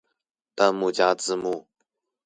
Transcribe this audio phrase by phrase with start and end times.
[0.55, 1.67] 彈幕加字幕